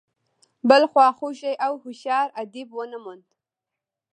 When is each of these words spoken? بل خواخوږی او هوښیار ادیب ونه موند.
بل 0.69 0.83
خواخوږی 0.91 1.53
او 1.65 1.73
هوښیار 1.83 2.27
ادیب 2.41 2.69
ونه 2.73 2.97
موند. 3.03 3.25